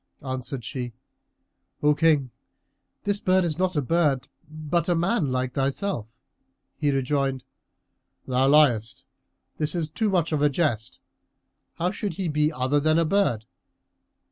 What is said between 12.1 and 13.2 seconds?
he be other than a